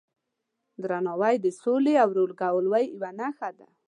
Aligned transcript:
درناوی 0.83 1.35
د 1.41 1.47
سولې 1.61 1.93
او 2.03 2.09
ورورګلوۍ 2.11 2.85
یوه 2.95 3.09
نښه 3.19 3.49
ده. 3.57 3.67